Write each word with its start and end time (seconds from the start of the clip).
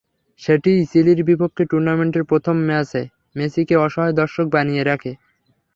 সেটিই 0.41 0.79
চিলির 0.91 1.19
বিপক্ষে 1.29 1.63
টুর্নামেন্টের 1.71 2.23
প্রথম 2.23 2.55
ম্যাচে 2.67 3.01
মেসিকে 3.35 3.75
অসহায় 3.77 4.17
দর্শক 4.19 4.45
বানিয়ে 4.55 4.83
রাখে। 4.83 5.11